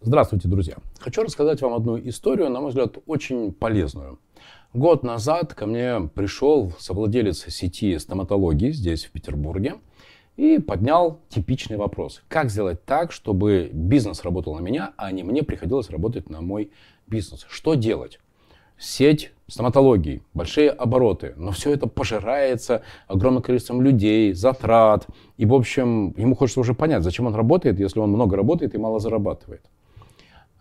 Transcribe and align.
Здравствуйте, 0.00 0.48
друзья! 0.48 0.76
Хочу 1.00 1.22
рассказать 1.22 1.60
вам 1.62 1.74
одну 1.74 1.98
историю, 1.98 2.50
на 2.50 2.60
мой 2.60 2.68
взгляд, 2.68 2.98
очень 3.06 3.52
полезную. 3.52 4.20
Год 4.74 5.02
назад 5.02 5.54
ко 5.54 5.66
мне 5.66 6.10
пришел 6.14 6.72
совладелец 6.78 7.46
сети 7.48 7.98
стоматологии 7.98 8.70
здесь, 8.70 9.06
в 9.06 9.10
Петербурге, 9.12 9.76
и 10.36 10.58
поднял 10.58 11.20
типичный 11.30 11.78
вопрос. 11.78 12.22
Как 12.28 12.50
сделать 12.50 12.84
так, 12.84 13.12
чтобы 13.12 13.70
бизнес 13.72 14.24
работал 14.24 14.54
на 14.54 14.60
меня, 14.60 14.92
а 14.96 15.10
не 15.10 15.22
мне 15.22 15.42
приходилось 15.42 15.90
работать 15.90 16.28
на 16.28 16.42
мой 16.42 16.70
бизнес? 17.06 17.46
Что 17.48 17.74
делать? 17.74 18.20
Сеть 18.78 19.32
стоматологии, 19.46 20.22
большие 20.32 20.70
обороты, 20.70 21.34
но 21.36 21.52
все 21.52 21.72
это 21.72 21.86
пожирается 21.86 22.82
огромным 23.06 23.42
количеством 23.42 23.82
людей, 23.82 24.32
затрат. 24.32 25.06
И, 25.36 25.46
в 25.46 25.54
общем, 25.54 26.14
ему 26.16 26.34
хочется 26.34 26.60
уже 26.60 26.74
понять, 26.74 27.02
зачем 27.02 27.26
он 27.26 27.34
работает, 27.34 27.78
если 27.78 28.00
он 28.00 28.10
много 28.10 28.36
работает 28.36 28.74
и 28.74 28.78
мало 28.78 29.00
зарабатывает. 29.00 29.62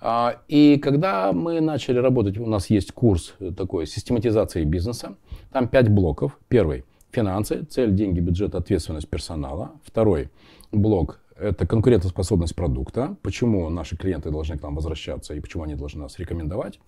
А, 0.05 0.41
и 0.49 0.77
когда 0.77 1.31
мы 1.31 1.61
начали 1.61 1.97
работать, 1.97 2.37
у 2.37 2.45
нас 2.45 2.69
есть 2.69 2.91
курс 2.91 3.35
такой 3.55 3.87
систематизации 3.87 4.65
бизнеса. 4.65 5.15
Там 5.53 5.69
пять 5.69 5.87
блоков. 5.87 6.37
Первый– 6.49 6.83
финансы, 7.11 7.63
цель, 7.63 7.93
деньги, 7.93 8.19
бюджет, 8.19 8.53
ответственность 8.53 9.07
персонала. 9.07 9.71
Второй 9.85 10.29
блок– 10.73 11.21
это 11.39 11.65
конкурентоспособность 11.65 12.53
продукта. 12.53 13.15
Почему 13.21 13.69
наши 13.69 13.95
клиенты 13.95 14.29
должны 14.29 14.57
к 14.57 14.61
нам 14.61 14.75
возвращаться 14.75 15.35
и 15.35 15.39
почему 15.39 15.63
они 15.63 15.75
должны 15.75 16.01
нас 16.01 16.19
рекомендовать. 16.19 16.81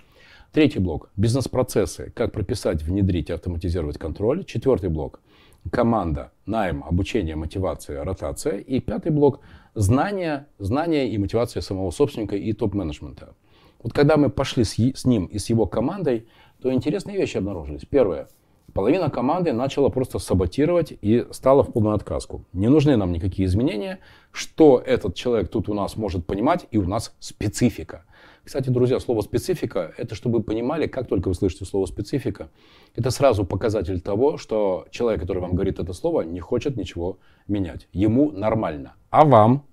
Третий 0.51 0.79
блок– 0.79 1.09
бизнес-процессы. 1.17 2.11
Как 2.15 2.31
прописать, 2.31 2.81
внедрить, 2.81 3.29
автоматизировать 3.29 3.97
контроль. 3.97 4.45
Четвертый 4.45 4.89
блок– 4.89 5.19
команда, 5.71 6.31
найм, 6.45 6.83
обучение, 6.83 7.35
мотивация, 7.35 8.03
ротация. 8.03 8.57
И 8.59 8.79
пятый 8.79 9.11
блок– 9.11 9.41
знания, 9.75 10.47
знания 10.57 11.09
и 11.09 11.17
мотивация 11.17 11.61
самого 11.61 11.91
собственника 11.91 12.35
и 12.35 12.53
топ-менеджмента. 12.53 13.35
Вот 13.83 13.93
когда 13.93 14.17
мы 14.17 14.29
пошли 14.29 14.63
с, 14.63 14.77
с 14.77 15.05
ним 15.05 15.25
и 15.25 15.37
с 15.37 15.49
его 15.49 15.65
командой, 15.65 16.27
то 16.61 16.73
интересные 16.73 17.17
вещи 17.17 17.37
обнаружились. 17.37 17.85
Первое. 17.85 18.27
Половина 18.73 19.09
команды 19.09 19.53
начала 19.53 19.89
просто 19.89 20.19
саботировать 20.19 20.93
и 21.01 21.25
стала 21.31 21.63
в 21.63 21.71
полную 21.71 21.95
отказку. 21.95 22.43
Не 22.51 22.67
нужны 22.67 22.97
нам 22.97 23.11
никакие 23.11 23.45
изменения. 23.45 23.99
Что 24.31 24.81
этот 24.85 25.15
человек 25.15 25.49
тут 25.49 25.69
у 25.69 25.73
нас 25.73 25.95
может 25.95 26.25
понимать, 26.25 26.67
и 26.71 26.77
у 26.77 26.85
нас 26.85 27.15
специфика. 27.19 28.03
Кстати, 28.45 28.69
друзья, 28.69 28.99
слово 28.99 29.21
специфика, 29.21 29.91
это 29.97 30.13
чтобы 30.13 30.37
вы 30.37 30.43
понимали, 30.43 30.85
как 30.85 31.07
только 31.07 31.29
вы 31.29 31.33
слышите 31.33 31.65
слово 31.65 31.87
специфика, 31.87 32.49
это 32.95 33.09
сразу 33.09 33.43
показатель 33.43 33.99
того, 33.99 34.37
что 34.37 34.85
человек, 34.91 35.21
который 35.21 35.39
вам 35.39 35.55
говорит 35.55 35.79
это 35.79 35.93
слово, 35.93 36.21
не 36.21 36.39
хочет 36.39 36.77
ничего 36.77 37.17
менять. 37.47 37.87
Ему 37.91 38.31
нормально. 38.31 38.93
А 39.09 39.25
вам? 39.25 39.65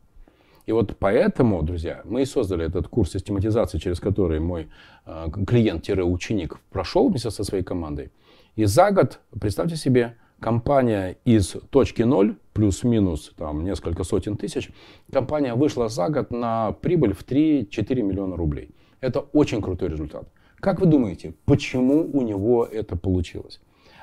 И 0.65 0.73
вот 0.73 0.97
поэтому, 0.99 1.63
друзья, 1.63 2.01
мы 2.05 2.23
и 2.23 2.25
создали 2.25 2.65
этот 2.65 2.89
курс 2.89 3.13
систематизации, 3.13 3.77
через 3.77 4.01
который 4.01 4.41
мой 4.41 4.69
э, 5.05 5.27
клиент-ученик 5.47 6.59
прошел 6.71 7.11
вместе 7.11 7.31
со 7.31 7.45
своей 7.45 7.65
командой. 7.65 8.11
И 8.57 8.65
за 8.65 8.91
год, 8.91 9.21
представьте 9.39 9.77
себе, 9.77 10.17
компания 10.43 11.17
из 11.25 11.57
точки 11.71 12.03
ноль, 12.03 12.37
плюс-минус 12.53 13.33
там 13.39 13.65
несколько 13.65 14.05
сотен 14.05 14.37
тысяч, 14.37 14.71
компания 15.11 15.55
вышла 15.55 15.89
за 15.89 16.09
год 16.09 16.31
на 16.31 16.73
прибыль 16.73 17.15
в 17.15 17.25
3-4 17.25 18.03
миллиона 18.03 18.37
рублей. 18.37 18.75
Это 19.01 19.21
очень 19.21 19.63
крутой 19.63 19.89
результат. 19.89 20.29
Как 20.57 20.81
вы 20.81 20.87
думаете, 20.87 21.35
почему 21.45 22.11
у 22.13 22.23
него 22.23 22.65
это 22.65 22.97
получилось? 22.97 23.61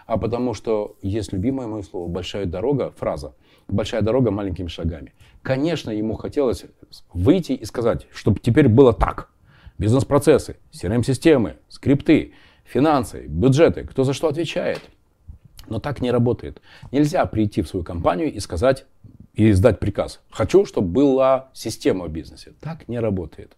А 0.08 0.18
потому 0.18 0.56
что 0.56 0.98
есть 1.04 1.34
любимое 1.34 1.68
мое 1.68 1.84
слово 1.84 2.08
«большая 2.08 2.46
дорога», 2.46 2.92
фраза 2.98 3.36
«большая 3.68 4.02
дорога 4.02 4.32
маленькими 4.32 4.68
шагами». 4.68 5.14
Конечно, 5.44 5.92
ему 5.92 6.16
хотелось 6.16 6.66
выйти 7.14 7.52
и 7.52 7.66
сказать, 7.66 8.08
чтобы 8.12 8.40
теперь 8.40 8.68
было 8.68 8.92
так. 8.92 9.30
Бизнес-процессы, 9.78 10.56
CRM-системы, 10.72 11.58
скрипты– 11.68 12.34
финансы, 12.70 13.26
бюджеты, 13.28 13.84
кто 13.84 14.04
за 14.04 14.14
что 14.14 14.28
отвечает. 14.28 14.82
Но 15.70 15.80
так 15.80 16.02
не 16.02 16.12
работает. 16.12 16.62
Нельзя 16.92 17.26
прийти 17.26 17.62
в 17.62 17.68
свою 17.68 17.84
компанию 17.84 18.34
и 18.34 18.40
сказать, 18.40 18.86
и 19.34 19.52
издать 19.52 19.80
приказ. 19.80 20.20
Хочу, 20.30 20.66
чтобы 20.66 20.90
была 20.90 21.50
система 21.54 22.06
в 22.06 22.12
бизнесе. 22.12 22.54
Так 22.60 22.88
не 22.88 23.00
работает. 23.00 23.56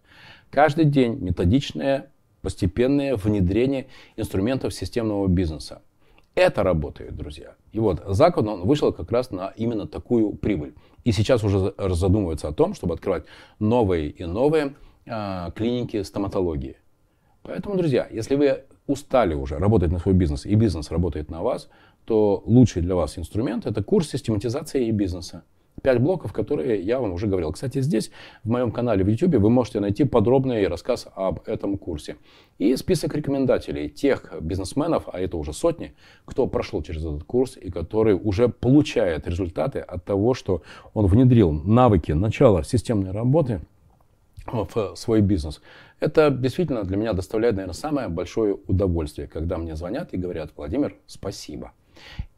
Каждый 0.50 0.84
день 0.84 1.18
методичное, 1.18 2.10
постепенное 2.42 3.16
внедрение 3.16 3.86
инструментов 4.16 4.74
системного 4.74 5.26
бизнеса. 5.26 5.82
Это 6.34 6.62
работает, 6.62 7.16
друзья. 7.16 7.54
И 7.72 7.78
вот 7.78 8.02
закон 8.06 8.48
он 8.48 8.62
вышел 8.62 8.92
как 8.92 9.10
раз 9.10 9.30
на 9.30 9.52
именно 9.56 9.86
такую 9.86 10.32
прибыль. 10.34 10.74
И 11.04 11.12
сейчас 11.12 11.42
уже 11.42 11.74
задумывается 11.76 12.48
о 12.48 12.52
том, 12.52 12.74
чтобы 12.74 12.94
открывать 12.94 13.24
новые 13.58 14.10
и 14.10 14.24
новые 14.24 14.74
э, 15.04 15.50
клиники 15.54 16.02
стоматологии. 16.02 16.76
Поэтому, 17.42 17.76
друзья, 17.76 18.06
если 18.10 18.36
вы 18.36 18.62
устали 18.86 19.34
уже 19.34 19.58
работать 19.58 19.90
на 19.90 19.98
свой 19.98 20.14
бизнес, 20.14 20.46
и 20.46 20.54
бизнес 20.54 20.90
работает 20.90 21.30
на 21.30 21.42
вас, 21.42 21.68
то 22.04 22.42
лучший 22.46 22.82
для 22.82 22.94
вас 22.94 23.18
инструмент– 23.18 23.66
это 23.66 23.82
курс 23.82 24.10
систематизации 24.10 24.90
бизнеса. 24.90 25.44
Пять 25.82 26.00
блоков, 26.00 26.32
которые 26.32 26.80
я 26.82 27.00
вам 27.00 27.12
уже 27.12 27.26
говорил. 27.26 27.52
Кстати, 27.52 27.80
здесь, 27.80 28.10
в 28.44 28.50
моем 28.50 28.70
канале 28.70 29.02
в 29.04 29.08
YouTube, 29.08 29.36
вы 29.36 29.50
можете 29.50 29.80
найти 29.80 30.04
подробный 30.04 30.68
рассказ 30.68 31.08
об 31.14 31.40
этом 31.46 31.78
курсе. 31.78 32.16
И 32.58 32.76
список 32.76 33.14
рекомендателей 33.16 33.88
тех 33.88 34.32
бизнесменов, 34.40 35.08
а 35.12 35.18
это 35.18 35.36
уже 35.36 35.52
сотни, 35.52 35.94
кто 36.24 36.46
прошел 36.46 36.82
через 36.82 37.04
этот 37.04 37.24
курс 37.24 37.56
и 37.56 37.70
который 37.70 38.14
уже 38.14 38.48
получает 38.48 39.26
результаты 39.26 39.80
от 39.80 40.04
того, 40.04 40.34
что 40.34 40.62
он 40.94 41.06
внедрил 41.06 41.50
навыки 41.50 42.12
начала 42.12 42.62
системной 42.62 43.10
работы– 43.10 43.60
в 44.46 44.94
свой 44.96 45.20
бизнес. 45.20 45.60
Это 46.00 46.30
действительно 46.30 46.84
для 46.84 46.96
меня 46.96 47.12
доставляет, 47.12 47.54
наверное, 47.56 47.74
самое 47.74 48.08
большое 48.08 48.56
удовольствие, 48.66 49.28
когда 49.28 49.56
мне 49.58 49.76
звонят 49.76 50.12
и 50.12 50.16
говорят, 50.16 50.50
Владимир, 50.56 50.96
спасибо. 51.06 51.72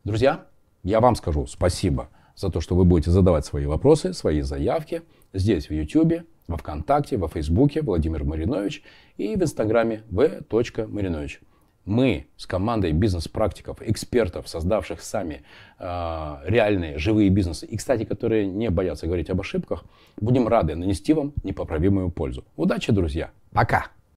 Друзья, 0.04 0.46
я 0.82 1.00
вам 1.00 1.16
скажу 1.16 1.46
спасибо 1.46 2.08
за 2.36 2.50
то, 2.50 2.60
что 2.60 2.74
вы 2.74 2.84
будете 2.84 3.10
задавать 3.10 3.46
свои 3.46 3.66
вопросы, 3.66 4.12
свои 4.12 4.42
заявки 4.42 5.02
здесь 5.32 5.68
в 5.68 5.72
YouTube, 5.72 6.24
во 6.46 6.56
Вконтакте, 6.56 7.16
во 7.16 7.28
Фейсбуке 7.28 7.82
Владимир 7.82 8.24
Маринович 8.24 8.82
и 9.16 9.34
в 9.36 9.42
Инстаграме 9.42 10.02
v. 10.10 10.42
Маринович 10.88 11.40
мы 11.84 12.26
с 12.36 12.46
командой 12.46 12.92
бизнес-практиков, 12.92 13.78
экспертов, 13.80 14.48
создавших 14.48 15.02
сами 15.02 15.42
э, 15.78 16.36
реальные 16.44 16.98
живые 16.98 17.28
бизнесы, 17.28 17.66
и, 17.66 17.76
кстати, 17.76 18.04
которые 18.04 18.46
не 18.46 18.70
боятся 18.70 19.06
говорить 19.06 19.30
об 19.30 19.40
ошибках, 19.40 19.84
будем 20.16 20.48
рады 20.48 20.74
нанести 20.74 21.12
вам 21.12 21.34
непоправимую 21.42 22.10
пользу. 22.10 22.44
Удачи, 22.56 22.92
друзья! 22.92 23.30
Пока! 23.52 23.88